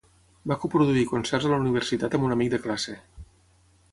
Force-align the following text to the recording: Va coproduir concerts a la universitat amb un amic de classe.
Va 0.51 0.55
coproduir 0.63 1.03
concerts 1.11 1.45
a 1.49 1.51
la 1.51 1.59
universitat 1.65 2.17
amb 2.19 2.27
un 2.29 2.35
amic 2.39 2.51
de 2.55 2.63
classe. 2.67 2.99